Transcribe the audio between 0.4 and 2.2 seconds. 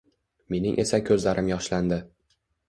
Mening esa ko`zlarim yoshlandi